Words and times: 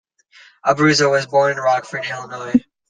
Abruzzo 0.65 1.11
was 1.11 1.27
born 1.27 1.51
in 1.51 1.57
Rockford, 1.59 2.03
Illinois. 2.07 2.65